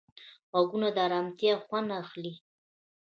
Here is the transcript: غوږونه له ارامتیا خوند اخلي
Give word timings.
غوږونه 0.51 0.87
له 0.95 1.01
ارامتیا 1.07 1.53
خوند 1.65 1.89
اخلي 2.01 2.33